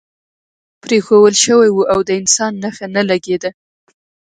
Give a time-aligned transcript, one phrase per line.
[0.83, 3.49] پرېښوول شوی و او د انسان نښه نه لګېده.